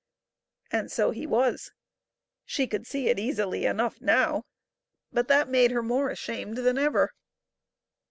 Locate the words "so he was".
0.91-1.73